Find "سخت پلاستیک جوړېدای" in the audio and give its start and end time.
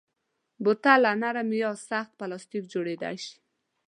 1.89-3.15